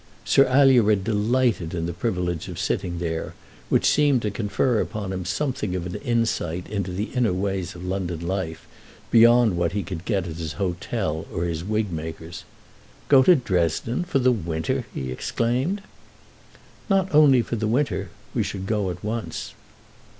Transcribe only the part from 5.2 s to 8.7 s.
something of an insight into the inner ways of London life